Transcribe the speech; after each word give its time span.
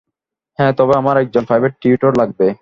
হ্যাঁ, 0.59 0.73
তবে 0.73 0.93
আমার 0.95 1.15
একজন 1.17 1.43
প্রাইভেট 1.45 1.73
টিউটর 1.81 2.11
লাগবে। 2.17 2.47